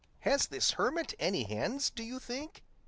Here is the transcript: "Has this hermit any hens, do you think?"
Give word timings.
"Has 0.21 0.47
this 0.47 0.71
hermit 0.71 1.13
any 1.19 1.43
hens, 1.43 1.91
do 1.91 2.01
you 2.01 2.17
think?" 2.17 2.63